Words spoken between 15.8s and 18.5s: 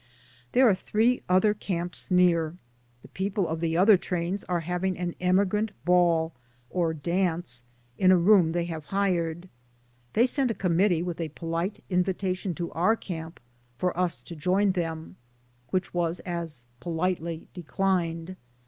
was as politely declined.